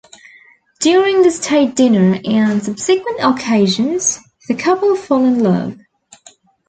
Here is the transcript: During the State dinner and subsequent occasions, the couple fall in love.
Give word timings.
During 0.79 1.21
the 1.21 1.29
State 1.29 1.75
dinner 1.75 2.19
and 2.25 2.63
subsequent 2.65 3.19
occasions, 3.21 4.17
the 4.47 4.55
couple 4.55 4.95
fall 4.95 5.23
in 5.23 5.43
love. 5.43 5.77